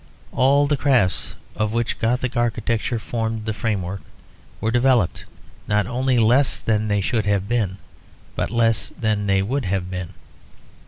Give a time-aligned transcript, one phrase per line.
[0.31, 4.01] All the crafts of which Gothic architecture formed the frame work
[4.59, 5.25] were developed,
[5.67, 7.77] not only less than they should have been,
[8.35, 10.15] but less than they would have been.